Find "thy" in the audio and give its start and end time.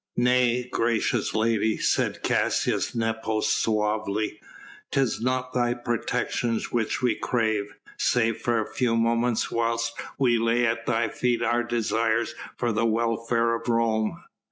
5.53-5.75, 10.87-11.07